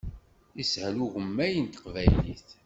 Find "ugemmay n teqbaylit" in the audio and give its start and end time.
1.05-2.47